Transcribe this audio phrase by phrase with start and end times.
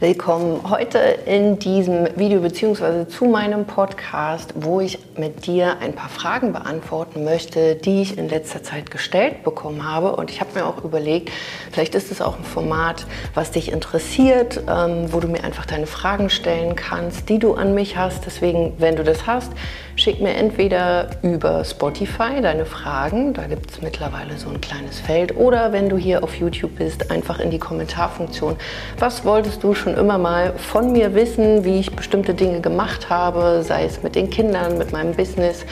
[0.00, 3.06] Willkommen heute in diesem Video bzw.
[3.06, 8.28] zu meinem Podcast, wo ich mit dir ein paar Fragen beantworten möchte, die ich in
[8.28, 10.16] letzter Zeit gestellt bekommen habe.
[10.16, 11.30] Und ich habe mir auch überlegt,
[11.70, 15.86] vielleicht ist es auch ein Format, was dich interessiert, ähm, wo du mir einfach deine
[15.86, 18.26] Fragen stellen kannst, die du an mich hast.
[18.26, 19.52] Deswegen, wenn du das hast,
[19.96, 25.36] schick mir entweder über Spotify deine Fragen, da gibt es mittlerweile so ein kleines Feld,
[25.36, 28.56] oder wenn du hier auf YouTube bist, einfach in die Kommentarfunktion.
[28.98, 33.62] Was wolltest du schon immer mal von mir wissen, wie ich bestimmte Dinge gemacht habe,
[33.62, 35.64] sei es mit den Kindern, mit meinem Business,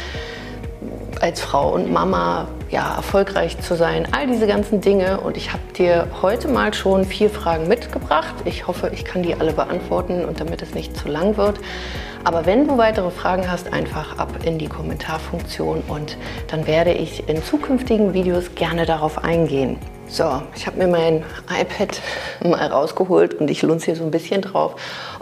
[1.20, 5.20] als Frau und Mama ja, erfolgreich zu sein, all diese ganzen Dinge.
[5.20, 8.34] Und ich habe dir heute mal schon vier Fragen mitgebracht.
[8.44, 11.58] Ich hoffe, ich kann die alle beantworten und damit es nicht zu lang wird.
[12.22, 17.28] Aber wenn du weitere Fragen hast, einfach ab in die Kommentarfunktion und dann werde ich
[17.28, 19.78] in zukünftigen Videos gerne darauf eingehen.
[20.12, 22.00] So, ich habe mir mein iPad
[22.42, 24.74] mal rausgeholt und ich lunze hier so ein bisschen drauf.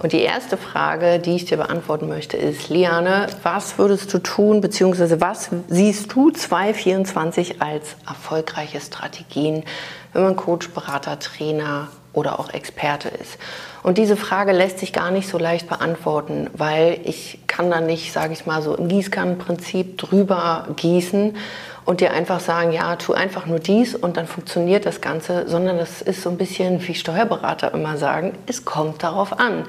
[0.02, 4.62] Und die erste Frage, die ich dir beantworten möchte, ist, Liane, was würdest du tun,
[4.62, 9.64] beziehungsweise was siehst du 2024 als erfolgreiche Strategien,
[10.12, 13.38] wenn man Coach, Berater, Trainer oder auch Experte ist?
[13.82, 18.12] Und diese Frage lässt sich gar nicht so leicht beantworten, weil ich kann da nicht,
[18.12, 21.36] sage ich mal, so im Gießkannenprinzip drüber gießen
[21.84, 25.78] und dir einfach sagen, ja, tu einfach nur dies und dann funktioniert das Ganze, sondern
[25.78, 29.64] das ist so ein bisschen, wie Steuerberater immer sagen, es kommt darauf an.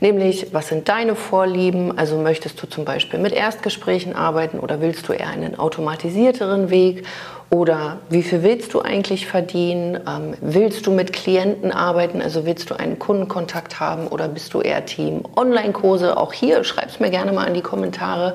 [0.00, 1.96] Nämlich, was sind deine Vorlieben?
[1.98, 7.04] Also möchtest du zum Beispiel mit Erstgesprächen arbeiten oder willst du eher einen automatisierteren Weg?
[7.50, 9.98] Oder wie viel willst du eigentlich verdienen?
[10.06, 12.20] Ähm, willst du mit Klienten arbeiten?
[12.20, 16.16] Also willst du einen Kundenkontakt haben oder bist du eher Team Online-Kurse?
[16.16, 18.34] Auch hier schreib es mir gerne mal in die Kommentare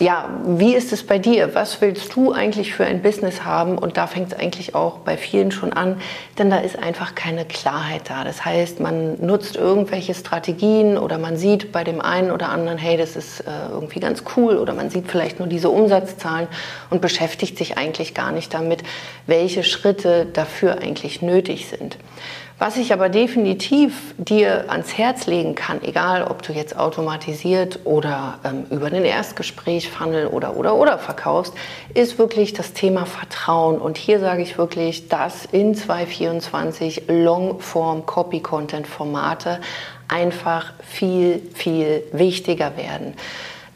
[0.00, 1.54] ja, wie ist es bei dir?
[1.56, 3.76] Was willst du eigentlich für ein Business haben?
[3.76, 6.00] Und da fängt es eigentlich auch bei vielen schon an,
[6.38, 8.22] denn da ist einfach keine Klarheit da.
[8.22, 12.96] Das heißt, man nutzt irgendwelche Strategien oder man sieht bei dem einen oder anderen, hey,
[12.96, 16.46] das ist äh, irgendwie ganz cool oder man sieht vielleicht nur diese Umsatzzahlen
[16.90, 18.84] und beschäftigt sich eigentlich gar nicht damit,
[19.26, 21.98] welche Schritte dafür eigentlich nötig sind.
[22.60, 28.40] Was ich aber definitiv dir ans Herz legen kann, egal ob du jetzt automatisiert oder
[28.44, 31.54] ähm, über den Erstgespräch Funnel oder oder oder verkaufst,
[31.94, 33.78] ist wirklich das Thema Vertrauen.
[33.78, 39.60] Und hier sage ich wirklich, dass in 2024 Longform Copy Content Formate
[40.08, 43.14] einfach viel, viel wichtiger werden.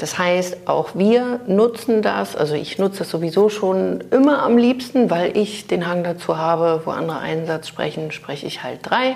[0.03, 5.11] Das heißt, auch wir nutzen das, also ich nutze das sowieso schon immer am liebsten,
[5.11, 9.15] weil ich den Hang dazu habe, wo andere einen Satz sprechen, spreche ich halt drei.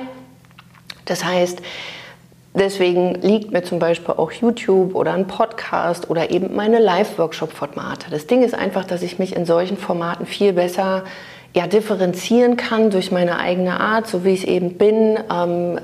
[1.04, 1.60] Das heißt,
[2.54, 8.08] deswegen liegt mir zum Beispiel auch YouTube oder ein Podcast oder eben meine Live-Workshop-Formate.
[8.08, 11.02] Das Ding ist einfach, dass ich mich in solchen Formaten viel besser
[11.52, 15.18] ja, differenzieren kann durch meine eigene Art, so wie ich eben bin.
[15.32, 15.80] Ähm,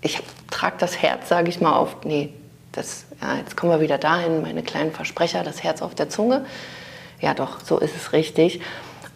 [0.00, 2.30] ich trage das Herz, sage ich mal, auf, nee,
[2.72, 6.44] das, ja, jetzt kommen wir wieder dahin, meine kleinen Versprecher, das Herz auf der Zunge.
[7.20, 8.60] Ja, doch, so ist es richtig.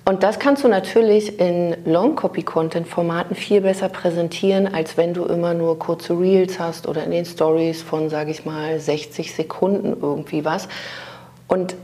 [0.07, 5.79] Und das kannst du natürlich in Long-Copy-Content-Formaten viel besser präsentieren, als wenn du immer nur
[5.79, 10.69] kurze Reels hast oder in den Stories von, sage ich mal, 60 Sekunden irgendwie was.
[11.47, 11.75] Und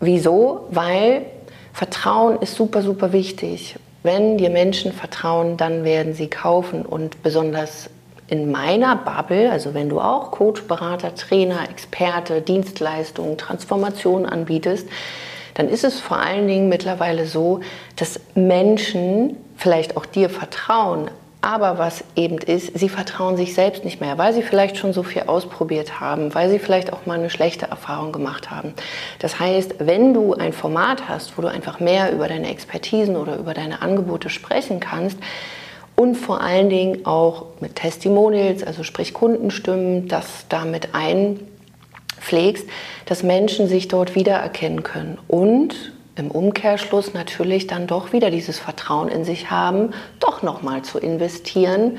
[0.00, 0.68] wieso?
[0.70, 1.26] Weil
[1.74, 3.76] Vertrauen ist super, super wichtig.
[4.02, 7.90] Wenn dir Menschen vertrauen, dann werden sie kaufen und besonders
[8.28, 14.88] in meiner Bubble, also wenn du auch Coach, Berater, Trainer, Experte, Dienstleistungen, Transformation anbietest,
[15.54, 17.60] dann ist es vor allen Dingen mittlerweile so,
[17.96, 24.00] dass Menschen vielleicht auch dir vertrauen, aber was eben ist, sie vertrauen sich selbst nicht
[24.00, 27.30] mehr, weil sie vielleicht schon so viel ausprobiert haben, weil sie vielleicht auch mal eine
[27.30, 28.74] schlechte Erfahrung gemacht haben.
[29.20, 33.36] Das heißt, wenn du ein Format hast, wo du einfach mehr über deine Expertisen oder
[33.36, 35.18] über deine Angebote sprechen kannst,
[35.98, 42.68] und vor allen Dingen auch mit Testimonials, also sprich Kundenstimmen, das damit einpflegst,
[43.06, 49.08] dass Menschen sich dort wiedererkennen können und im Umkehrschluss natürlich dann doch wieder dieses Vertrauen
[49.08, 51.98] in sich haben, doch nochmal zu investieren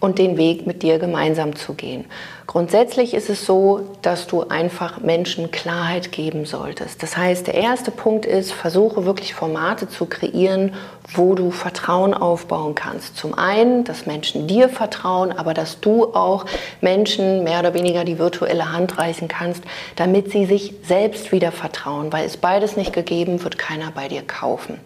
[0.00, 2.04] und den Weg mit dir gemeinsam zu gehen.
[2.46, 7.02] Grundsätzlich ist es so, dass du einfach Menschen Klarheit geben solltest.
[7.02, 10.72] Das heißt, der erste Punkt ist, versuche wirklich Formate zu kreieren,
[11.12, 13.16] wo du Vertrauen aufbauen kannst.
[13.18, 16.46] Zum einen, dass Menschen dir vertrauen, aber dass du auch
[16.80, 19.62] Menschen mehr oder weniger die virtuelle Hand reichen kannst,
[19.96, 24.22] damit sie sich selbst wieder vertrauen, weil es beides nicht gegeben, wird keiner bei dir
[24.22, 24.80] kaufen.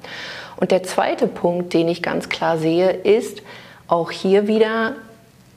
[0.56, 3.43] Und der zweite Punkt, den ich ganz klar sehe, ist,
[3.88, 4.94] auch hier wieder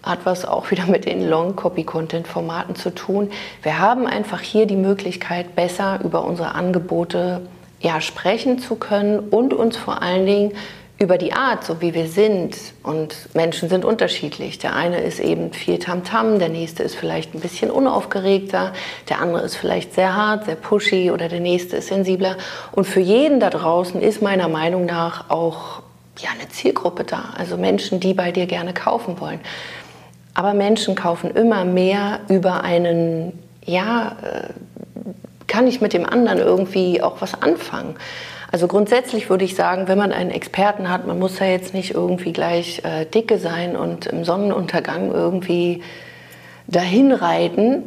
[0.06, 3.32] hat was auch wieder mit den Long-Copy-Content-Formaten zu tun.
[3.64, 7.42] Wir haben einfach hier die Möglichkeit, besser über unsere Angebote
[7.80, 10.52] ja, sprechen zu können und uns vor allen Dingen
[10.98, 12.56] über die Art, so wie wir sind.
[12.82, 14.60] Und Menschen sind unterschiedlich.
[14.60, 18.72] Der eine ist eben viel Tamtam, -Tam, der nächste ist vielleicht ein bisschen unaufgeregter,
[19.10, 22.38] der andere ist vielleicht sehr hart, sehr pushy oder der nächste ist sensibler.
[22.72, 25.82] Und für jeden da draußen ist meiner Meinung nach auch
[26.20, 27.34] ja, eine Zielgruppe da.
[27.38, 29.40] Also Menschen, die bei dir gerne kaufen wollen.
[30.34, 34.50] Aber Menschen kaufen immer mehr über einen, ja, äh,
[35.48, 37.96] kann ich mit dem anderen irgendwie auch was anfangen.
[38.52, 41.92] Also grundsätzlich würde ich sagen, wenn man einen Experten hat, man muss ja jetzt nicht
[41.92, 45.84] irgendwie gleich äh, dicke sein und im Sonnenuntergang irgendwie
[46.68, 47.84] dahin reiten.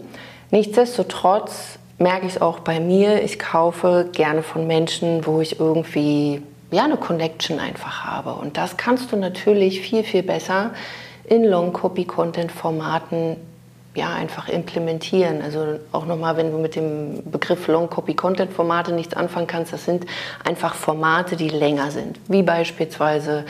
[0.50, 6.42] Nichtsdestotrotz merke ich es auch bei mir, ich kaufe gerne von Menschen, wo ich irgendwie
[6.70, 8.34] ja, eine Connection einfach habe.
[8.34, 10.72] Und das kannst du natürlich viel, viel besser
[11.24, 13.36] in Long-Copy-Content-Formaten
[13.94, 15.42] ja, einfach implementieren.
[15.42, 20.06] Also auch nochmal, wenn du mit dem Begriff Long-Copy-Content-Formate nichts anfangen kannst, das sind
[20.44, 23.44] einfach Formate, die länger sind, wie beispielsweise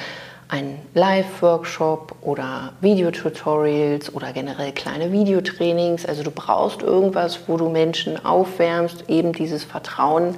[0.48, 6.06] ein Live-Workshop oder Videotutorials oder generell kleine Videotrainings.
[6.06, 10.36] Also du brauchst irgendwas, wo du Menschen aufwärmst, eben dieses Vertrauen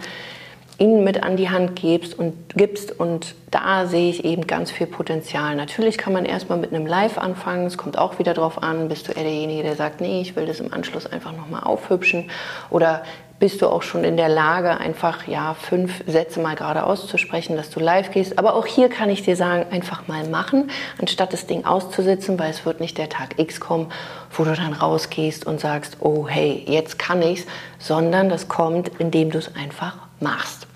[0.80, 4.86] ihnen mit an die Hand gibst und gibst und da sehe ich eben ganz viel
[4.86, 5.54] Potenzial.
[5.54, 9.06] Natürlich kann man erstmal mit einem Live anfangen, es kommt auch wieder darauf an, bist
[9.06, 12.30] du eher derjenige, der sagt, nee, ich will das im Anschluss einfach nochmal aufhübschen
[12.70, 13.02] oder
[13.40, 17.70] bist du auch schon in der Lage, einfach ja fünf Sätze mal gerade auszusprechen, dass
[17.70, 18.38] du live gehst.
[18.38, 22.50] Aber auch hier kann ich dir sagen, einfach mal machen, anstatt das Ding auszusitzen, weil
[22.50, 23.90] es wird nicht der Tag X kommen,
[24.30, 27.46] wo du dann rausgehst und sagst, oh hey, jetzt kann ich's,
[27.78, 30.69] sondern das kommt, indem du es einfach machst.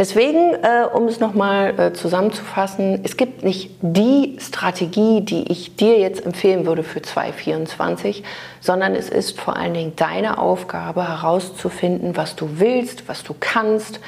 [0.00, 5.98] Deswegen, äh, um es nochmal äh, zusammenzufassen, es gibt nicht die Strategie, die ich dir
[5.98, 8.24] jetzt empfehlen würde für 2024,
[8.62, 14.00] sondern es ist vor allen Dingen deine Aufgabe herauszufinden, was du willst, was du kannst,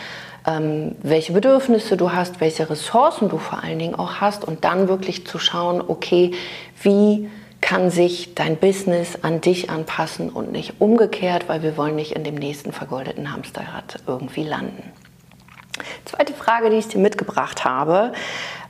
[0.47, 4.89] ähm, welche Bedürfnisse du hast, welche Ressourcen du vor allen Dingen auch hast und dann
[4.89, 6.31] wirklich zu schauen, okay,
[6.83, 7.29] wie
[7.61, 12.25] kann sich dein Business an dich anpassen und nicht umgekehrt, weil wir wollen nicht in
[12.25, 14.91] dem nächsten vergoldeten Hamsterrad irgendwie landen.
[16.04, 18.12] Zweite Frage, die ich dir mitgebracht habe.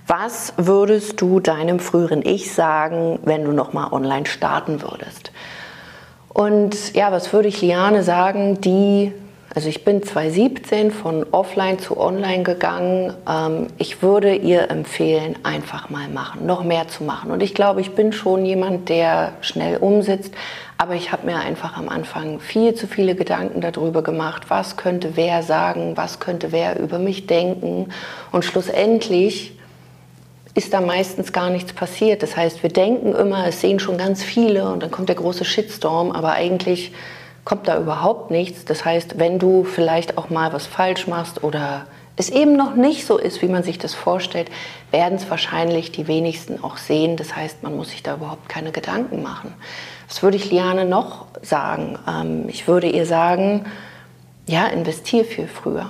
[0.06, 5.32] Was würdest du deinem früheren Ich sagen, wenn du nochmal online starten würdest?
[6.28, 9.12] Und ja, was würde ich Liane sagen, die,
[9.54, 13.14] also ich bin 2017 von offline zu online gegangen.
[13.28, 17.30] Ähm, ich würde ihr empfehlen, einfach mal machen, noch mehr zu machen.
[17.30, 20.32] Und ich glaube, ich bin schon jemand, der schnell umsetzt,
[20.82, 25.12] aber ich habe mir einfach am Anfang viel zu viele Gedanken darüber gemacht, was könnte
[25.14, 27.90] wer sagen, was könnte wer über mich denken.
[28.32, 29.56] Und schlussendlich
[30.54, 32.24] ist da meistens gar nichts passiert.
[32.24, 35.44] Das heißt, wir denken immer, es sehen schon ganz viele und dann kommt der große
[35.44, 36.90] Shitstorm, aber eigentlich
[37.44, 38.64] kommt da überhaupt nichts.
[38.64, 41.86] Das heißt, wenn du vielleicht auch mal was falsch machst oder
[42.16, 44.50] es eben noch nicht so ist, wie man sich das vorstellt,
[44.90, 47.16] werden es wahrscheinlich die wenigsten auch sehen.
[47.16, 49.54] Das heißt, man muss sich da überhaupt keine Gedanken machen.
[50.12, 51.98] Was würde ich Liane noch sagen?
[52.06, 53.64] Ähm, ich würde ihr sagen,
[54.46, 55.86] ja, investier viel früher.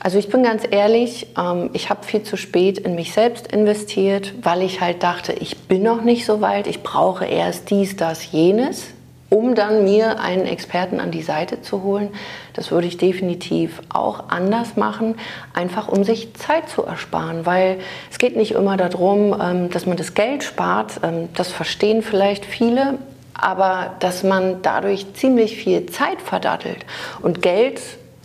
[0.00, 4.34] Also ich bin ganz ehrlich, ähm, ich habe viel zu spät in mich selbst investiert,
[4.42, 8.32] weil ich halt dachte, ich bin noch nicht so weit, ich brauche erst dies, das,
[8.32, 8.88] jenes,
[9.30, 12.08] um dann mir einen Experten an die Seite zu holen.
[12.54, 15.14] Das würde ich definitiv auch anders machen,
[15.52, 17.78] einfach um sich Zeit zu ersparen, weil
[18.10, 21.00] es geht nicht immer darum, ähm, dass man das Geld spart.
[21.36, 22.98] Das verstehen vielleicht viele
[23.44, 26.86] aber dass man dadurch ziemlich viel Zeit verdattelt.
[27.20, 27.78] Und Geld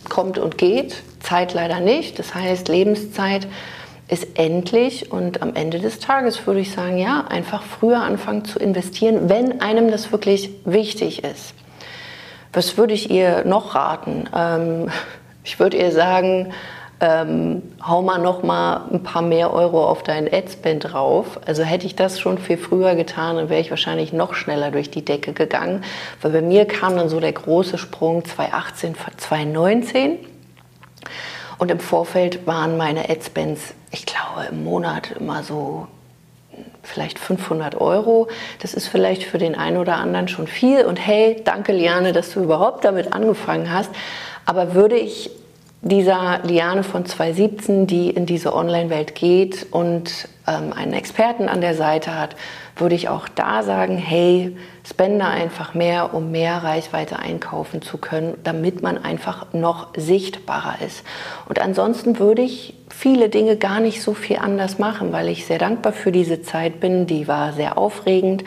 [0.08, 2.18] kommt und geht, Zeit leider nicht.
[2.18, 3.46] Das heißt, Lebenszeit
[4.08, 8.58] ist endlich und am Ende des Tages würde ich sagen, ja, einfach früher anfangen zu
[8.58, 11.52] investieren, wenn einem das wirklich wichtig ist.
[12.54, 14.26] Was würde ich ihr noch raten?
[14.34, 14.90] Ähm,
[15.44, 16.54] ich würde ihr sagen,
[17.00, 21.40] ähm, hau mal noch mal ein paar mehr Euro auf deinen Adspend drauf.
[21.46, 24.90] Also hätte ich das schon viel früher getan, dann wäre ich wahrscheinlich noch schneller durch
[24.90, 25.82] die Decke gegangen.
[26.20, 30.18] Weil bei mir kam dann so der große Sprung 2018, 2019.
[31.58, 35.88] Und im Vorfeld waren meine Adspends, ich glaube, im Monat immer so
[36.82, 38.28] vielleicht 500 Euro.
[38.60, 40.84] Das ist vielleicht für den einen oder anderen schon viel.
[40.84, 43.90] Und hey, danke Liane, dass du überhaupt damit angefangen hast.
[44.46, 45.30] Aber würde ich
[45.82, 51.74] dieser Liane von 2017, die in diese Online-Welt geht und ähm, einen Experten an der
[51.74, 52.36] Seite hat,
[52.76, 54.56] würde ich auch da sagen, hey,
[54.86, 61.02] spende einfach mehr, um mehr Reichweite einkaufen zu können, damit man einfach noch sichtbarer ist.
[61.48, 65.58] Und ansonsten würde ich viele Dinge gar nicht so viel anders machen, weil ich sehr
[65.58, 67.06] dankbar für diese Zeit bin.
[67.06, 68.44] Die war sehr aufregend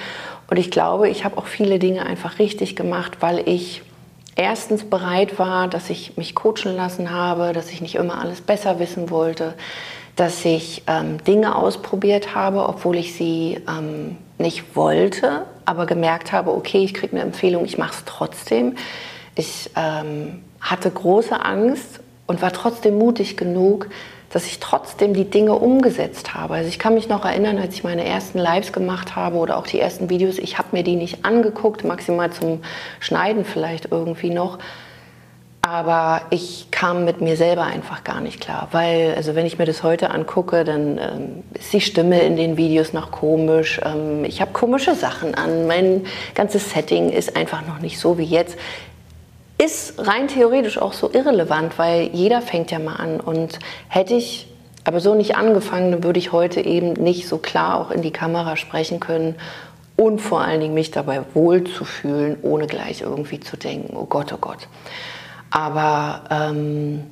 [0.49, 3.81] und ich glaube, ich habe auch viele Dinge einfach richtig gemacht, weil ich
[4.35, 8.79] erstens bereit war, dass ich mich coachen lassen habe, dass ich nicht immer alles besser
[8.79, 9.53] wissen wollte,
[10.15, 16.51] dass ich ähm, Dinge ausprobiert habe, obwohl ich sie ähm, nicht wollte, aber gemerkt habe,
[16.51, 18.75] okay, ich kriege eine Empfehlung, ich mache es trotzdem.
[19.35, 23.89] Ich ähm, hatte große Angst und war trotzdem mutig genug,
[24.33, 26.55] dass ich trotzdem die Dinge umgesetzt habe.
[26.55, 29.67] Also ich kann mich noch erinnern, als ich meine ersten Lives gemacht habe oder auch
[29.67, 32.63] die ersten Videos, ich habe mir die nicht angeguckt, maximal zum
[32.99, 34.57] Schneiden vielleicht irgendwie noch.
[35.61, 39.65] Aber ich kam mit mir selber einfach gar nicht klar, weil, also wenn ich mir
[39.65, 43.79] das heute angucke, dann ähm, ist die Stimme in den Videos noch komisch.
[43.85, 45.67] Ähm, ich habe komische Sachen an.
[45.67, 48.57] Mein ganzes Setting ist einfach noch nicht so wie jetzt.
[49.63, 53.21] Ist rein theoretisch auch so irrelevant, weil jeder fängt ja mal an.
[53.21, 54.47] Und hätte ich
[54.83, 58.11] aber so nicht angefangen, dann würde ich heute eben nicht so klar auch in die
[58.11, 59.35] Kamera sprechen können
[59.95, 64.37] und vor allen Dingen mich dabei wohlzufühlen, ohne gleich irgendwie zu denken, oh Gott, oh
[64.37, 64.67] Gott.
[65.49, 67.05] Aber ähm,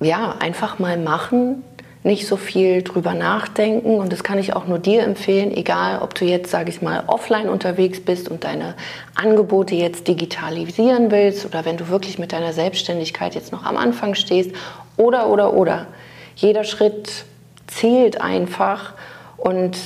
[0.00, 1.62] ja, einfach mal machen,
[2.04, 3.96] nicht so viel drüber nachdenken.
[3.96, 7.04] Und das kann ich auch nur dir empfehlen, egal ob du jetzt, sage ich mal,
[7.06, 8.74] offline unterwegs bist und deine
[9.14, 14.14] Angebote jetzt digitalisieren willst oder wenn du wirklich mit deiner Selbstständigkeit jetzt noch am Anfang
[14.14, 14.50] stehst
[14.96, 15.86] oder, oder, oder.
[16.34, 17.24] Jeder Schritt
[17.66, 18.94] zählt einfach
[19.36, 19.76] und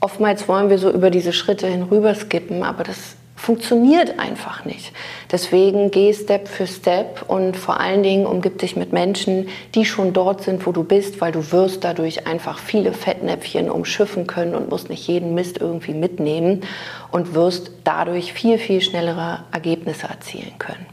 [0.00, 4.92] oftmals wollen wir so über diese Schritte hinüber skippen, aber das funktioniert einfach nicht.
[5.32, 10.12] Deswegen geh Step für Step und vor allen Dingen umgib dich mit Menschen, die schon
[10.12, 14.68] dort sind, wo du bist, weil du wirst dadurch einfach viele Fettnäpfchen umschiffen können und
[14.68, 16.60] musst nicht jeden Mist irgendwie mitnehmen
[17.10, 20.86] und wirst dadurch viel, viel schnellere Ergebnisse erzielen können.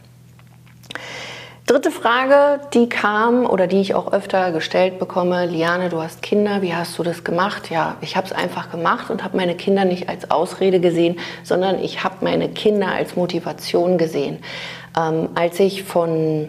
[1.68, 6.62] Dritte Frage, die kam oder die ich auch öfter gestellt bekomme, Liane, du hast Kinder,
[6.62, 7.70] wie hast du das gemacht?
[7.70, 11.84] Ja, ich habe es einfach gemacht und habe meine Kinder nicht als Ausrede gesehen, sondern
[11.84, 14.38] ich habe meine Kinder als Motivation gesehen.
[14.98, 16.48] Ähm, als ich von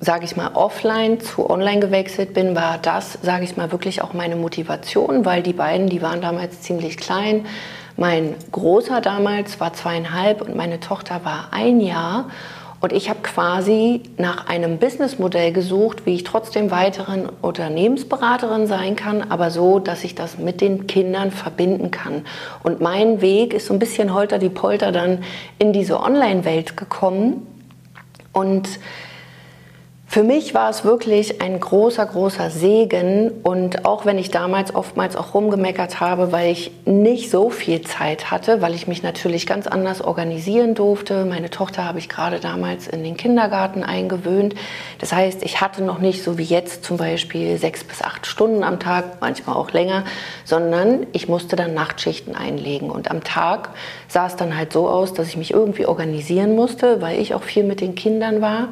[0.00, 4.14] sage ich mal, offline zu online gewechselt bin, war das, sage ich mal, wirklich auch
[4.14, 7.46] meine Motivation, weil die beiden, die waren damals ziemlich klein.
[7.96, 12.26] Mein Großer damals war zweieinhalb und meine Tochter war ein Jahr.
[12.84, 19.30] Und ich habe quasi nach einem Businessmodell gesucht, wie ich trotzdem weiteren Unternehmensberaterin sein kann,
[19.30, 22.26] aber so, dass ich das mit den Kindern verbinden kann.
[22.62, 25.24] Und mein Weg ist so ein bisschen holter die Polter dann
[25.58, 27.46] in diese Online-Welt gekommen.
[28.34, 28.68] Und
[30.14, 35.16] für mich war es wirklich ein großer, großer Segen und auch wenn ich damals oftmals
[35.16, 39.66] auch rumgemeckert habe, weil ich nicht so viel Zeit hatte, weil ich mich natürlich ganz
[39.66, 41.24] anders organisieren durfte.
[41.24, 44.54] Meine Tochter habe ich gerade damals in den Kindergarten eingewöhnt.
[45.00, 48.62] Das heißt, ich hatte noch nicht so wie jetzt zum Beispiel sechs bis acht Stunden
[48.62, 50.04] am Tag, manchmal auch länger,
[50.44, 53.70] sondern ich musste dann Nachtschichten einlegen und am Tag
[54.06, 57.42] sah es dann halt so aus, dass ich mich irgendwie organisieren musste, weil ich auch
[57.42, 58.68] viel mit den Kindern war.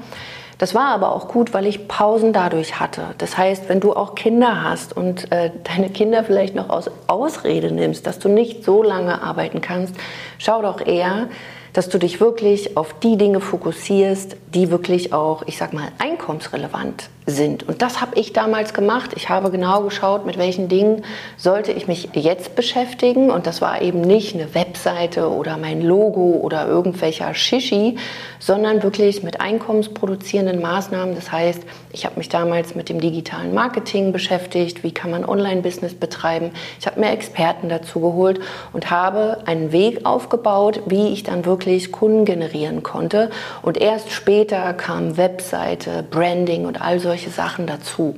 [0.62, 3.02] Das war aber auch gut, weil ich Pausen dadurch hatte.
[3.18, 7.72] Das heißt, wenn du auch Kinder hast und äh, deine Kinder vielleicht noch aus Ausrede
[7.72, 9.96] nimmst, dass du nicht so lange arbeiten kannst,
[10.38, 11.26] schau doch eher,
[11.72, 17.08] dass du dich wirklich auf die Dinge fokussierst, die wirklich auch, ich sag mal, einkommensrelevant
[17.26, 17.68] sind.
[17.68, 19.12] Und das habe ich damals gemacht.
[19.14, 21.04] Ich habe genau geschaut, mit welchen Dingen
[21.36, 23.30] sollte ich mich jetzt beschäftigen.
[23.30, 27.96] Und das war eben nicht eine Webseite oder mein Logo oder irgendwelcher Shishi,
[28.38, 31.14] sondern wirklich mit einkommensproduzierenden Maßnahmen.
[31.14, 31.62] Das heißt,
[31.92, 34.82] ich habe mich damals mit dem digitalen Marketing beschäftigt.
[34.82, 36.50] Wie kann man Online-Business betreiben?
[36.80, 38.40] Ich habe mir Experten dazu geholt
[38.72, 43.30] und habe einen Weg aufgebaut, wie ich dann wirklich Kunden generieren konnte.
[43.62, 48.14] Und erst später kam Webseite, Branding und all solche Sachen dazu.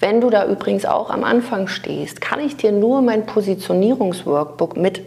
[0.00, 5.00] Wenn du da übrigens auch am Anfang stehst, kann ich dir nur mein Positionierungsworkbook mit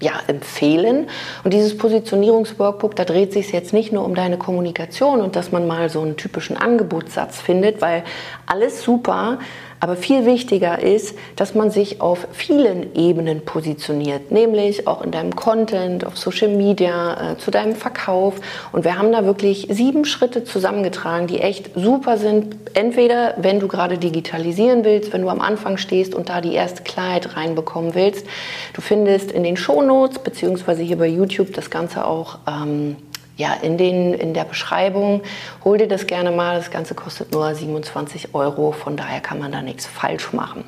[0.00, 1.08] ja, empfehlen.
[1.42, 5.66] Und dieses Positionierungsworkbook, da dreht sich jetzt nicht nur um deine Kommunikation und dass man
[5.66, 8.04] mal so einen typischen Angebotssatz findet, weil
[8.46, 9.40] alles super,
[9.80, 15.36] aber viel wichtiger ist, dass man sich auf vielen Ebenen positioniert, nämlich auch in deinem
[15.36, 18.34] Content, auf Social Media, äh, zu deinem Verkauf.
[18.72, 22.56] Und wir haben da wirklich sieben Schritte zusammengetragen, die echt super sind.
[22.74, 26.82] Entweder, wenn du gerade digitalisieren willst, wenn du am Anfang stehst und da die erste
[26.82, 28.26] Klarheit reinbekommen willst.
[28.74, 32.96] Du findest in den Shownotes beziehungsweise hier bei YouTube das Ganze auch ähm,
[33.38, 35.22] ja, in, den, in der Beschreibung.
[35.64, 36.56] Hol dir das gerne mal.
[36.58, 38.72] Das Ganze kostet nur 27 Euro.
[38.72, 40.64] Von daher kann man da nichts falsch machen.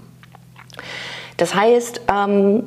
[1.37, 2.63] Das heißt, ähm,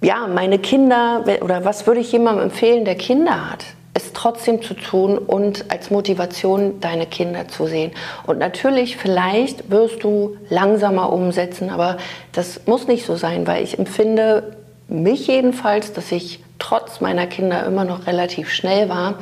[0.00, 3.64] ja, meine Kinder, oder was würde ich jemandem empfehlen, der Kinder hat?
[3.94, 7.90] es trotzdem zu tun und als Motivation deine Kinder zu sehen.
[8.26, 11.96] Und natürlich, vielleicht wirst du langsamer umsetzen, aber
[12.32, 14.56] das muss nicht so sein, weil ich empfinde
[14.86, 19.18] mich jedenfalls, dass ich trotz meiner Kinder immer noch relativ schnell war,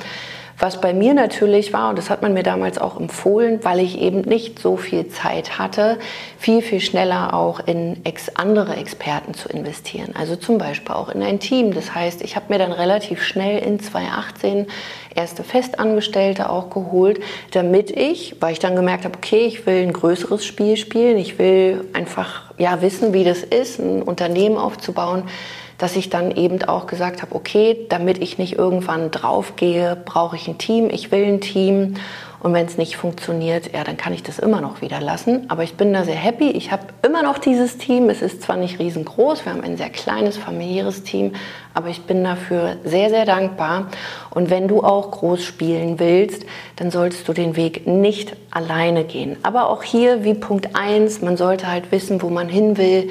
[0.58, 4.00] Was bei mir natürlich war, und das hat man mir damals auch empfohlen, weil ich
[4.00, 5.98] eben nicht so viel Zeit hatte,
[6.38, 10.14] viel, viel schneller auch in ex andere Experten zu investieren.
[10.16, 11.74] Also zum Beispiel auch in ein Team.
[11.74, 14.66] Das heißt, ich habe mir dann relativ schnell in 2018
[15.14, 19.92] erste Festangestellte auch geholt, damit ich, weil ich dann gemerkt habe, okay, ich will ein
[19.92, 25.24] größeres Spiel spielen, ich will einfach ja, wissen, wie das ist, ein Unternehmen aufzubauen,
[25.78, 30.48] dass ich dann eben auch gesagt habe, okay, damit ich nicht irgendwann draufgehe, brauche ich
[30.48, 31.94] ein Team, ich will ein Team.
[32.38, 35.46] Und wenn es nicht funktioniert, ja, dann kann ich das immer noch wieder lassen.
[35.48, 36.50] Aber ich bin da sehr happy.
[36.50, 38.08] Ich habe immer noch dieses Team.
[38.08, 41.32] Es ist zwar nicht riesengroß, wir haben ein sehr kleines familiäres Team,
[41.74, 43.88] aber ich bin dafür sehr, sehr dankbar.
[44.30, 46.44] Und wenn du auch groß spielen willst,
[46.76, 49.38] dann solltest du den Weg nicht alleine gehen.
[49.42, 53.08] Aber auch hier wie Punkt 1, man sollte halt wissen, wo man hin will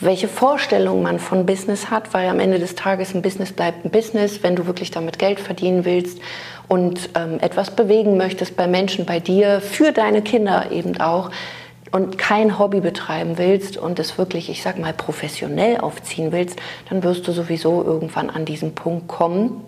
[0.00, 3.90] welche Vorstellung man von Business hat, weil am Ende des Tages ein Business bleibt ein
[3.90, 6.20] Business, wenn du wirklich damit Geld verdienen willst
[6.68, 11.30] und ähm, etwas bewegen möchtest bei Menschen, bei dir, für deine Kinder eben auch
[11.92, 16.58] und kein Hobby betreiben willst und es wirklich, ich sag mal, professionell aufziehen willst,
[16.90, 19.62] dann wirst du sowieso irgendwann an diesen Punkt kommen,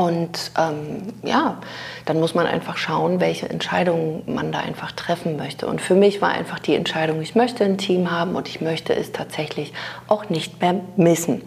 [0.00, 1.58] und ähm, ja,
[2.06, 5.66] dann muss man einfach schauen, welche Entscheidungen man da einfach treffen möchte.
[5.66, 8.94] Und für mich war einfach die Entscheidung, ich möchte ein Team haben und ich möchte
[8.96, 9.74] es tatsächlich
[10.08, 11.42] auch nicht mehr missen.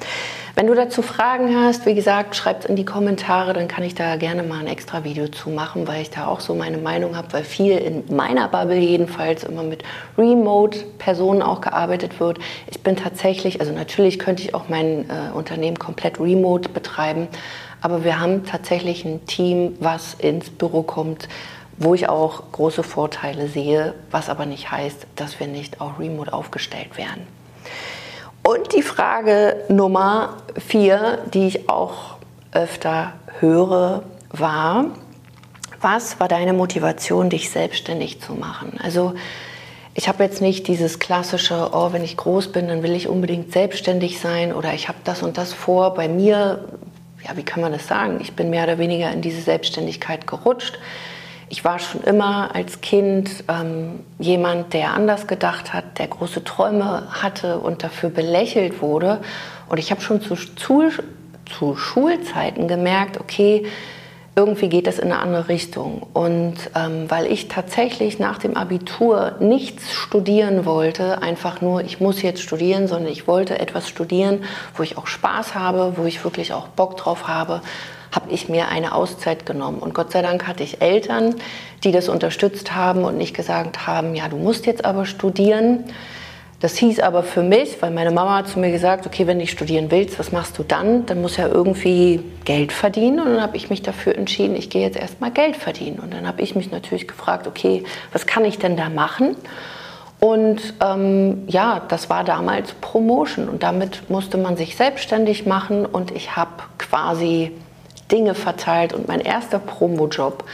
[0.56, 3.96] Wenn du dazu Fragen hast, wie gesagt, schreib es in die Kommentare, dann kann ich
[3.96, 7.18] da gerne mal ein extra Video zu machen, weil ich da auch so meine Meinung
[7.18, 9.84] habe, weil viel in meiner Bubble jedenfalls immer mit
[10.16, 12.38] Remote-Personen auch gearbeitet wird.
[12.70, 17.30] Ich bin tatsächlich, also natürlich könnte ich auch mein äh, Unternehmen komplett remote betreiben,
[17.84, 21.28] aber wir haben tatsächlich ein Team, was ins Büro kommt,
[21.78, 26.32] wo ich auch große Vorteile sehe, was aber nicht heißt, dass wir nicht auch remote
[26.32, 27.28] aufgestellt werden.
[28.42, 32.16] Und die Frage Nummer vier, die ich auch
[32.54, 34.86] öfter höre, war,
[35.82, 38.80] was war deine Motivation, dich selbstständig zu machen?
[38.82, 39.14] Also
[39.94, 43.52] ich habe jetzt nicht dieses klassische, oh, wenn ich groß bin, dann will ich unbedingt
[43.52, 45.94] selbstständig sein oder ich habe das und das vor.
[45.96, 46.64] Bei mir
[47.26, 48.20] ja, wie kann man das sagen?
[48.22, 50.78] Ich bin mehr oder weniger in diese Selbstständigkeit gerutscht.
[51.50, 57.08] Ich war schon immer als Kind ähm, jemand, der anders gedacht hat, der große Träume
[57.12, 59.22] hatte und dafür belächelt wurde.
[59.70, 60.90] Und ich habe schon zu, zu,
[61.58, 63.66] zu Schulzeiten gemerkt, okay,
[64.36, 66.08] irgendwie geht das in eine andere Richtung.
[66.14, 72.22] Und ähm, weil ich tatsächlich nach dem Abitur nichts studieren wollte, einfach nur, ich muss
[72.22, 74.44] jetzt studieren, sondern ich wollte etwas studieren,
[74.76, 77.62] wo ich auch Spaß habe, wo ich wirklich auch Bock drauf habe,
[78.12, 79.80] habe ich mir eine Auszeit genommen.
[79.80, 81.36] Und Gott sei Dank hatte ich Eltern,
[81.84, 85.86] die das unterstützt haben und nicht gesagt haben, ja, du musst jetzt aber studieren
[86.64, 89.46] das hieß aber für mich, weil meine Mama hat zu mir gesagt, okay, wenn du
[89.48, 91.06] studieren willst, was machst du dann?
[91.06, 93.20] Dann muss ja irgendwie Geld verdienen.
[93.20, 96.00] Und dann habe ich mich dafür entschieden, ich gehe jetzt erstmal Geld verdienen.
[96.00, 99.36] Und dann habe ich mich natürlich gefragt, okay, was kann ich denn da machen?
[100.22, 106.12] Und ähm, ja, das war damals Promotion und damit musste man sich selbstständig machen und
[106.12, 107.52] ich habe quasi
[108.10, 110.46] Dinge verteilt und mein erster Promo-Job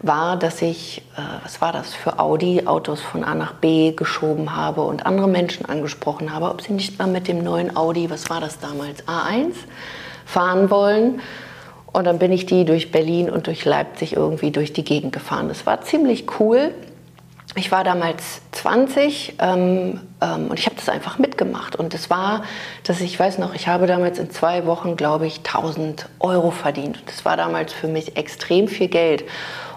[0.00, 4.54] war, dass ich, äh, was war das, für Audi Autos von A nach B geschoben
[4.54, 8.30] habe und andere Menschen angesprochen habe, ob sie nicht mal mit dem neuen Audi, was
[8.30, 9.54] war das damals, A1,
[10.24, 11.20] fahren wollen.
[11.92, 15.48] Und dann bin ich die durch Berlin und durch Leipzig irgendwie durch die Gegend gefahren.
[15.48, 16.72] Das war ziemlich cool.
[17.56, 21.76] Ich war damals 20 ähm, ähm, und ich habe das einfach mitgemacht.
[21.76, 22.42] Und es war,
[22.84, 26.98] dass ich weiß noch, ich habe damals in zwei Wochen, glaube ich, 1000 Euro verdient.
[27.06, 29.24] Das war damals für mich extrem viel Geld.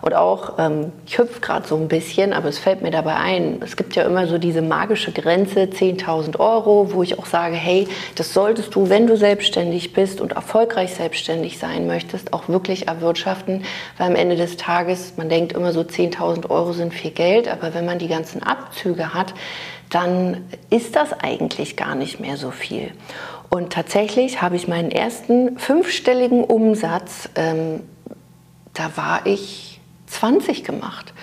[0.01, 3.61] Und auch, ähm, ich hüpfe gerade so ein bisschen, aber es fällt mir dabei ein,
[3.63, 7.87] es gibt ja immer so diese magische Grenze, 10.000 Euro, wo ich auch sage, hey,
[8.15, 13.63] das solltest du, wenn du selbstständig bist und erfolgreich selbstständig sein möchtest, auch wirklich erwirtschaften,
[13.99, 17.75] weil am Ende des Tages, man denkt immer so, 10.000 Euro sind viel Geld, aber
[17.75, 18.41] wenn man die ganzen
[18.71, 19.33] Abzüge hat,
[19.89, 22.91] dann ist das eigentlich gar nicht mehr so viel.
[23.49, 27.83] Und tatsächlich habe ich meinen ersten fünfstelligen Umsatz, ähm,
[28.73, 31.13] da war ich 20 gemacht.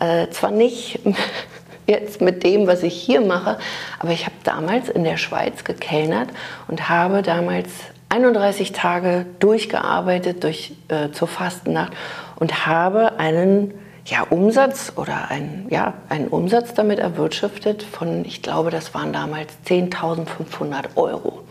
[0.00, 0.98] Äh, zwar nicht
[1.86, 3.58] jetzt mit dem, was ich hier mache,
[4.00, 6.30] aber ich habe damals in der Schweiz gekellnert
[6.66, 7.68] und habe damals
[8.08, 11.92] 31 Tage durchgearbeitet durch, äh, zur Fastennacht
[12.36, 13.74] und habe einen
[14.06, 19.52] ja, Umsatz oder ein, ja, einen Umsatz damit erwirtschaftet von, ich glaube, das waren damals
[19.66, 21.44] 10.500 Euro.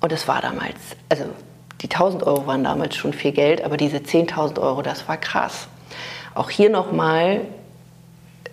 [0.00, 0.76] Und das war damals,
[1.08, 1.24] also
[1.82, 5.68] die 1.000 Euro waren damals schon viel Geld, aber diese 10.000 Euro, das war krass.
[6.34, 7.42] Auch hier nochmal,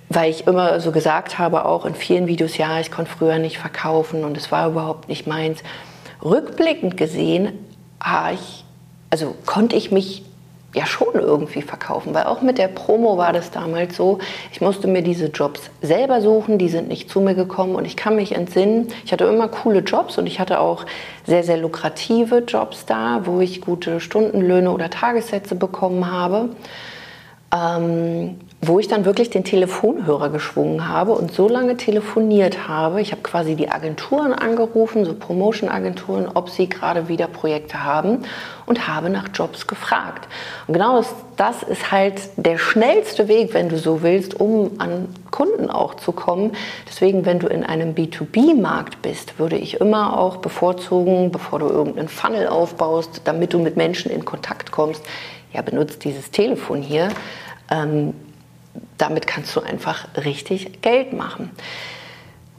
[0.10, 3.58] weil ich immer so gesagt habe, auch in vielen Videos, ja, ich konnte früher nicht
[3.58, 5.60] verkaufen und es war überhaupt nicht meins.
[6.24, 7.60] Rückblickend gesehen,
[8.34, 8.66] ich,
[9.10, 10.24] also konnte ich mich
[10.74, 14.18] ja schon irgendwie verkaufen, weil auch mit der Promo war das damals so,
[14.52, 17.96] ich musste mir diese Jobs selber suchen, die sind nicht zu mir gekommen und ich
[17.96, 20.86] kann mich entsinnen, ich hatte immer coole Jobs und ich hatte auch
[21.26, 26.50] sehr, sehr lukrative Jobs da, wo ich gute Stundenlöhne oder Tagessätze bekommen habe.
[27.56, 33.02] Ähm, wo ich dann wirklich den Telefonhörer geschwungen habe und so lange telefoniert habe.
[33.02, 38.20] Ich habe quasi die Agenturen angerufen, so Promotion-Agenturen, ob sie gerade wieder Projekte haben
[38.66, 40.30] und habe nach Jobs gefragt.
[40.68, 41.04] Und genau
[41.36, 46.14] das, ist halt der schnellste Weg, wenn du so willst, um an Kunden auch zu
[46.14, 46.54] kommen.
[46.88, 52.08] Deswegen, wenn du in einem B2B-Markt bist, würde ich immer auch bevorzugen, bevor du irgendeinen
[52.08, 55.04] Funnel aufbaust, damit du mit Menschen in Kontakt kommst,
[55.52, 57.10] ja, benutzt dieses Telefon hier.
[57.70, 58.14] Ähm,
[58.98, 61.52] damit kannst du einfach richtig Geld machen.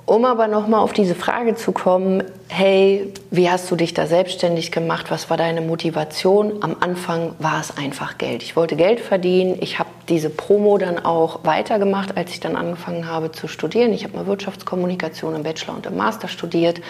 [0.06, 4.70] Um aber nochmal auf diese Frage zu kommen, hey, wie hast du dich da selbstständig
[4.70, 5.10] gemacht?
[5.10, 6.62] Was war deine Motivation?
[6.62, 8.42] Am Anfang war es einfach Geld.
[8.42, 9.56] Ich wollte Geld verdienen.
[9.60, 13.94] Ich habe diese Promo dann auch weitergemacht, als ich dann angefangen habe zu studieren.
[13.94, 16.82] Ich habe mal Wirtschaftskommunikation im Bachelor und im Master studiert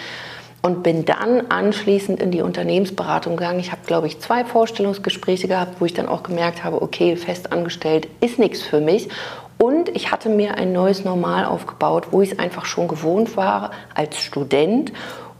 [0.65, 3.59] und bin dann anschließend in die Unternehmensberatung gegangen.
[3.59, 8.07] Ich habe, glaube ich, zwei Vorstellungsgespräche gehabt, wo ich dann auch gemerkt habe, okay, festangestellt
[8.19, 9.09] ist nichts für mich.
[9.59, 13.73] Und ich hatte mir ein neues Normal aufgebaut, wo ich es einfach schon gewohnt war,
[13.93, 14.91] als Student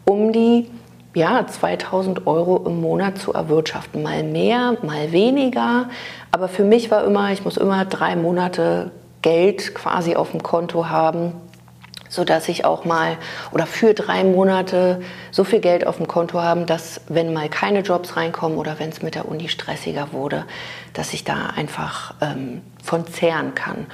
[0.07, 0.69] um die
[1.15, 4.03] ja, 2000 Euro im Monat zu erwirtschaften.
[4.03, 5.89] Mal mehr, mal weniger.
[6.29, 8.91] Aber für mich war immer, ich muss immer drei Monate
[9.23, 11.33] Geld quasi auf dem Konto haben,
[12.15, 13.17] so dass ich auch mal
[13.51, 15.01] oder für drei Monate
[15.31, 18.89] so viel Geld auf dem Konto haben, dass wenn mal keine Jobs reinkommen oder wenn
[18.89, 20.45] es mit der Uni stressiger wurde,
[20.93, 23.87] dass ich da einfach ähm, von zehren kann.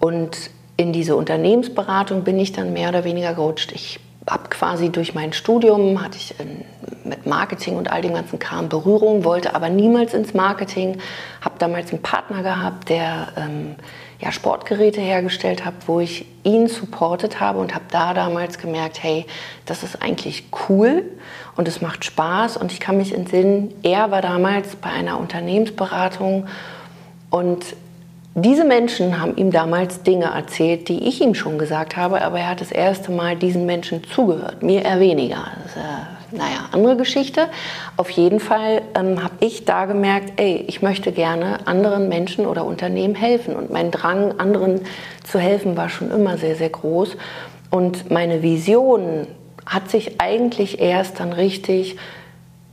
[0.00, 3.72] Und in diese Unternehmensberatung bin ich dann mehr oder weniger gerutscht.
[3.72, 6.64] Ich habe quasi durch mein Studium, hatte ich in,
[7.04, 10.98] mit Marketing und all dem ganzen Kram Berührung, wollte aber niemals ins Marketing.
[11.40, 13.76] Habe damals einen Partner gehabt, der ähm,
[14.20, 19.26] ja, Sportgeräte hergestellt hat, wo ich ihn supportet habe und habe da damals gemerkt, hey,
[19.64, 21.04] das ist eigentlich cool
[21.56, 26.46] und es macht Spaß und ich kann mich entsinnen, er war damals bei einer Unternehmensberatung
[27.30, 27.76] und
[28.34, 32.50] diese Menschen haben ihm damals Dinge erzählt, die ich ihm schon gesagt habe, aber er
[32.50, 35.48] hat das erste Mal diesen Menschen zugehört, mir eher weniger.
[35.64, 37.48] Das äh, naja, andere Geschichte.
[37.96, 42.64] Auf jeden Fall ähm, habe ich da gemerkt, ey, ich möchte gerne anderen Menschen oder
[42.64, 44.82] Unternehmen helfen und mein Drang, anderen
[45.24, 47.16] zu helfen, war schon immer sehr, sehr groß.
[47.70, 49.26] Und meine Vision
[49.66, 51.96] hat sich eigentlich erst dann richtig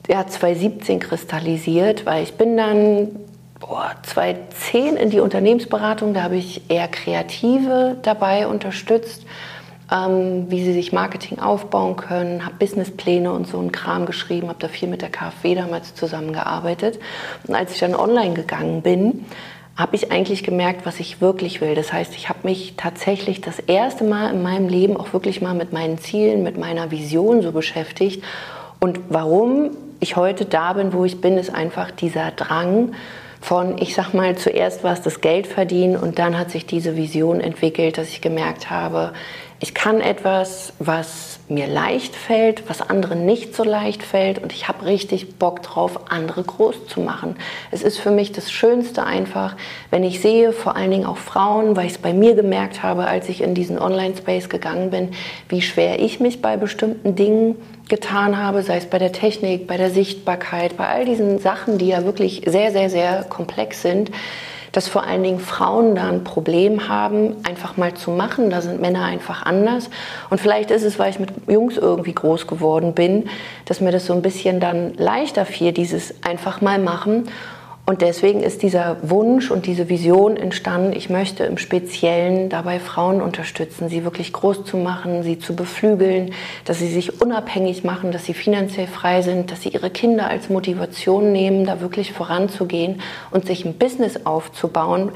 [0.07, 3.09] ja, 2017 kristallisiert, weil ich bin dann
[3.59, 9.25] boah, 2010 in die Unternehmensberatung, da habe ich eher Kreative dabei unterstützt,
[9.91, 14.59] ähm, wie sie sich Marketing aufbauen können, habe Businesspläne und so einen Kram geschrieben, habe
[14.59, 16.99] da viel mit der KfW damals zusammengearbeitet.
[17.47, 19.25] Und als ich dann online gegangen bin,
[19.75, 21.75] habe ich eigentlich gemerkt, was ich wirklich will.
[21.75, 25.53] Das heißt, ich habe mich tatsächlich das erste Mal in meinem Leben auch wirklich mal
[25.53, 28.23] mit meinen Zielen, mit meiner Vision so beschäftigt.
[28.79, 32.93] Und warum ich heute da bin, wo ich bin, ist einfach dieser Drang,
[33.45, 36.95] von, ich sag mal, zuerst war es das Geld verdienen und dann hat sich diese
[36.95, 39.13] Vision entwickelt, dass ich gemerkt habe,
[39.59, 44.67] ich kann etwas, was mir leicht fällt, was anderen nicht so leicht fällt und ich
[44.67, 47.35] habe richtig Bock drauf, andere groß zu machen.
[47.71, 49.55] Es ist für mich das Schönste einfach,
[49.91, 53.05] wenn ich sehe, vor allen Dingen auch Frauen, weil ich es bei mir gemerkt habe,
[53.05, 55.11] als ich in diesen Online-Space gegangen bin,
[55.47, 57.55] wie schwer ich mich bei bestimmten Dingen
[57.87, 61.87] getan habe, sei es bei der Technik, bei der Sichtbarkeit, bei all diesen Sachen, die
[61.87, 64.11] ja wirklich sehr, sehr, sehr komplex sind,
[64.75, 68.49] dass vor allen Dingen Frauen da ein Problem haben, einfach mal zu machen.
[68.49, 69.89] Da sind Männer einfach anders.
[70.29, 73.29] Und vielleicht ist es, weil ich mit Jungs irgendwie groß geworden bin,
[73.63, 77.29] dass mir das so ein bisschen dann leichter fiel, dieses einfach mal machen.
[77.87, 83.21] Und deswegen ist dieser Wunsch und diese Vision entstanden, ich möchte im Speziellen dabei Frauen
[83.21, 86.33] unterstützen, sie wirklich groß zu machen, sie zu beflügeln,
[86.65, 90.49] dass sie sich unabhängig machen, dass sie finanziell frei sind, dass sie ihre Kinder als
[90.49, 95.11] Motivation nehmen, da wirklich voranzugehen und sich ein Business aufzubauen,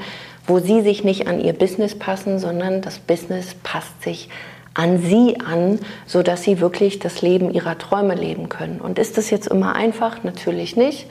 [0.46, 4.28] wo sie sich nicht an ihr Business passen, sondern das Business passt sich
[4.74, 8.80] an sie an, sodass sie wirklich das Leben ihrer Träume leben können.
[8.80, 10.22] Und ist das jetzt immer einfach?
[10.22, 11.08] Natürlich nicht.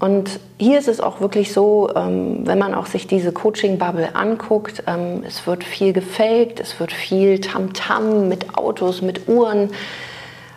[0.00, 4.84] Und hier ist es auch wirklich so, ähm, wenn man auch sich diese Coaching-Bubble anguckt,
[4.86, 9.70] ähm, es wird viel gefaked, es wird viel Tamtam -Tam mit Autos, mit Uhren.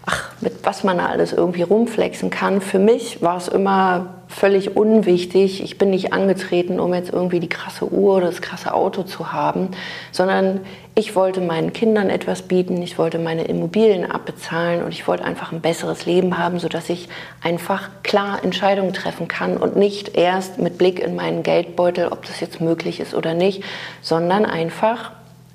[0.05, 2.61] ach, mit was man alles irgendwie rumflexen kann.
[2.61, 5.63] Für mich war es immer völlig unwichtig.
[5.63, 9.31] Ich bin nicht angetreten, um jetzt irgendwie die krasse Uhr oder das krasse Auto zu
[9.31, 9.69] haben,
[10.11, 10.61] sondern
[10.95, 15.51] ich wollte meinen Kindern etwas bieten, ich wollte meine Immobilien abbezahlen und ich wollte einfach
[15.51, 17.07] ein besseres Leben haben, sodass ich
[17.41, 22.39] einfach klar Entscheidungen treffen kann und nicht erst mit Blick in meinen Geldbeutel, ob das
[22.39, 23.63] jetzt möglich ist oder nicht,
[24.01, 25.11] sondern einfach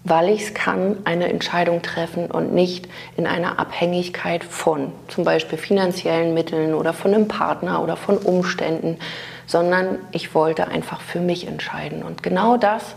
[0.08, 5.58] weil ich es kann, eine Entscheidung treffen und nicht in einer Abhängigkeit von zum Beispiel
[5.58, 8.98] finanziellen Mitteln oder von einem Partner oder von Umständen,
[9.46, 12.04] sondern ich wollte einfach für mich entscheiden.
[12.04, 12.94] Und genau das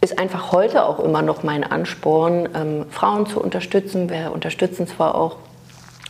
[0.00, 4.08] ist einfach heute auch immer noch mein Ansporn, ähm, Frauen zu unterstützen.
[4.08, 5.36] Wir unterstützen zwar auch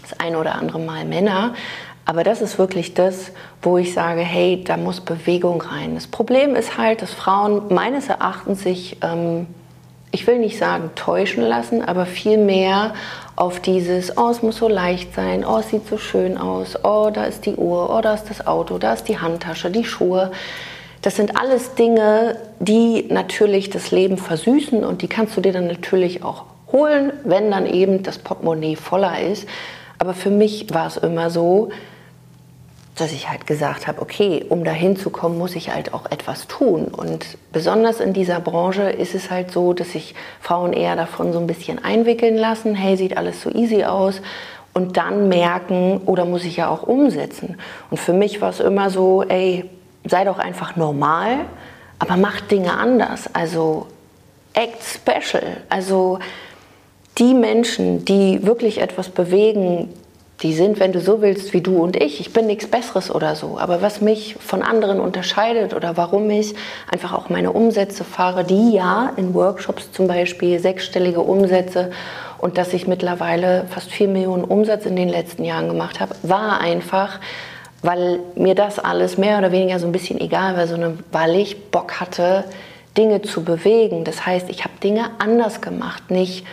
[0.02, 1.54] das ein oder andere Mal Männer,
[2.04, 5.94] aber das ist wirklich das, wo ich sage, hey, da muss Bewegung rein.
[5.94, 9.48] Das Problem ist halt, dass Frauen meines Erachtens sich ähm,
[10.12, 12.94] ich will nicht sagen täuschen lassen, aber vielmehr
[13.36, 17.10] auf dieses, oh, es muss so leicht sein, oh, es sieht so schön aus, oh,
[17.12, 20.32] da ist die Uhr, oh, da ist das Auto, da ist die Handtasche, die Schuhe.
[21.02, 25.68] Das sind alles Dinge, die natürlich das Leben versüßen und die kannst du dir dann
[25.68, 29.48] natürlich auch holen, wenn dann eben das Portemonnaie voller ist.
[29.98, 31.70] Aber für mich war es immer so,
[33.00, 36.86] dass ich halt gesagt habe, okay, um da hinzukommen, muss ich halt auch etwas tun.
[36.86, 41.38] Und besonders in dieser Branche ist es halt so, dass sich Frauen eher davon so
[41.38, 44.20] ein bisschen einwickeln lassen, hey, sieht alles so easy aus.
[44.72, 47.56] Und dann merken, oder muss ich ja auch umsetzen.
[47.90, 49.68] Und für mich war es immer so, ey,
[50.04, 51.46] sei doch einfach normal,
[51.98, 53.34] aber mach Dinge anders.
[53.34, 53.86] Also
[54.54, 55.58] act special.
[55.68, 56.18] Also
[57.18, 59.92] die Menschen, die wirklich etwas bewegen,
[60.42, 62.18] die sind, wenn du so willst, wie du und ich.
[62.18, 63.59] Ich bin nichts Besseres oder so.
[63.59, 66.55] Aber was mich von anderen unterscheidet oder warum ich
[66.90, 71.90] einfach auch meine Umsätze fahre, die ja in Workshops zum Beispiel sechsstellige Umsätze
[72.38, 76.61] und dass ich mittlerweile fast vier Millionen Umsatz in den letzten Jahren gemacht habe, war
[76.61, 77.20] einfach,
[77.83, 81.70] weil mir das alles mehr oder weniger so ein bisschen egal war, sondern weil ich
[81.70, 82.44] Bock hatte,
[82.96, 84.05] Dinge zu bewegen.
[84.05, 86.46] Das heißt, ich habe Dinge anders gemacht, nicht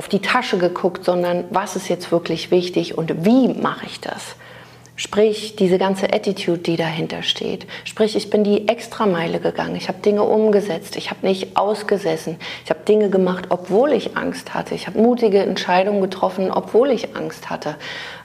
[0.00, 4.34] auf die Tasche geguckt, sondern was ist jetzt wirklich wichtig und wie mache ich das?
[4.96, 7.66] Sprich, diese ganze Attitude, die dahinter steht.
[7.84, 9.76] Sprich, ich bin die Extrameile gegangen.
[9.76, 10.96] Ich habe Dinge umgesetzt.
[10.96, 12.38] Ich habe nicht ausgesessen.
[12.64, 14.74] Ich habe Dinge gemacht, obwohl ich Angst hatte.
[14.74, 17.76] Ich habe mutige Entscheidungen getroffen, obwohl ich Angst hatte.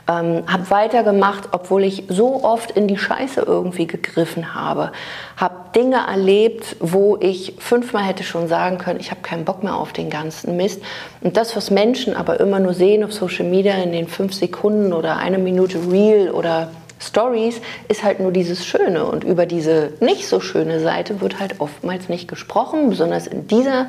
[0.07, 4.91] Ähm, habe weitergemacht, obwohl ich so oft in die Scheiße irgendwie gegriffen habe.
[5.35, 9.75] Habe Dinge erlebt, wo ich fünfmal hätte schon sagen können, ich habe keinen Bock mehr
[9.75, 10.83] auf den ganzen Mist.
[11.21, 14.93] Und das, was Menschen aber immer nur sehen auf Social Media in den fünf Sekunden
[14.93, 19.05] oder eine Minute Real oder Stories, ist halt nur dieses Schöne.
[19.05, 23.87] Und über diese nicht so schöne Seite wird halt oftmals nicht gesprochen, besonders in dieser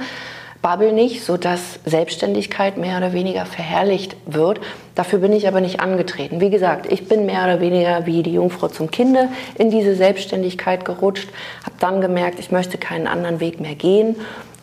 [0.67, 4.61] Bubble nicht, sodass Selbstständigkeit mehr oder weniger verherrlicht wird.
[4.97, 6.41] Dafür bin ich aber nicht angetreten.
[6.41, 10.85] Wie gesagt, ich bin mehr oder weniger wie die Jungfrau zum Kinde in diese Selbstständigkeit
[10.85, 11.29] gerutscht,
[11.65, 14.17] habe dann gemerkt, ich möchte keinen anderen Weg mehr gehen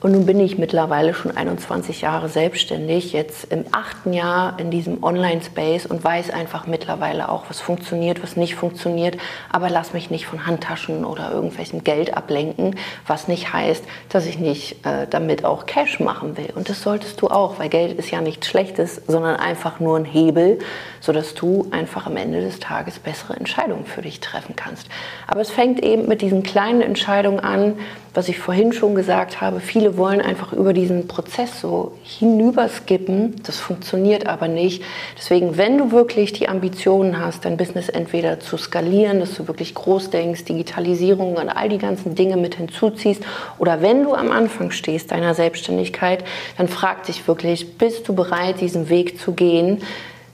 [0.04, 5.02] und nun bin ich mittlerweile schon 21 Jahre selbstständig, jetzt im achten Jahr in diesem
[5.02, 9.16] Online-Space und weiß einfach mittlerweile auch, was funktioniert, was nicht funktioniert.
[9.50, 12.76] Aber lass mich nicht von Handtaschen oder irgendwelchem Geld ablenken,
[13.08, 16.52] was nicht heißt, dass ich nicht äh, damit auch Cash machen will.
[16.54, 20.04] Und das solltest du auch, weil Geld ist ja nichts Schlechtes, sondern einfach nur ein
[20.04, 20.60] Hebel,
[21.00, 24.90] sodass du einfach am Ende des Tages bessere Entscheidungen für dich treffen kannst.
[25.28, 27.76] Aber es fängt eben mit diesen kleinen Entscheidungen an,
[28.14, 33.42] was ich vorhin schon gesagt habe, viele wollen einfach über diesen Prozess so hinüberskippen.
[33.44, 34.84] Das funktioniert aber nicht.
[35.18, 39.74] Deswegen, wenn du wirklich die Ambitionen hast, dein Business entweder zu skalieren, dass du wirklich
[39.74, 43.24] groß denkst, Digitalisierung und all die ganzen Dinge mit hinzuziehst,
[43.58, 46.24] oder wenn du am Anfang stehst deiner Selbstständigkeit,
[46.58, 49.82] dann frag dich wirklich, bist du bereit, diesen Weg zu gehen?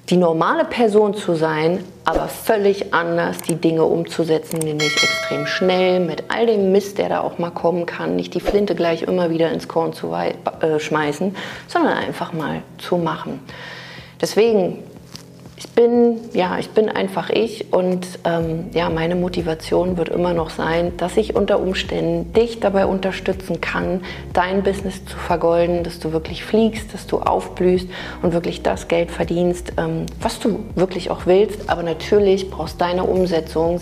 [0.10, 6.24] Die normale Person zu sein, aber völlig anders die Dinge umzusetzen, nämlich extrem schnell mit
[6.30, 9.52] all dem Mist, der da auch mal kommen kann, nicht die Flinte gleich immer wieder
[9.52, 11.36] ins Korn zu äh, schmeißen,
[11.68, 13.40] sondern einfach mal zu machen.
[14.20, 14.84] Deswegen
[15.60, 20.52] ich bin, ja, ich bin einfach ich und ähm, ja, meine Motivation wird immer noch
[20.52, 26.14] sein, dass ich unter Umständen dich dabei unterstützen kann, dein Business zu vergolden, dass du
[26.14, 27.90] wirklich fliegst, dass du aufblühst
[28.22, 31.70] und wirklich das Geld verdienst, ähm, was du wirklich auch willst.
[31.70, 33.82] Aber natürlich brauchst deine Umsetzung.